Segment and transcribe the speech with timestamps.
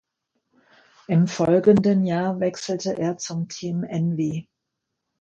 [1.05, 4.49] Im folgenden Jahr wechselte er zum Team Envy.